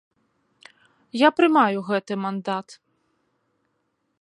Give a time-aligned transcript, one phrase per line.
[1.21, 2.67] Я прымаю гэты мандат.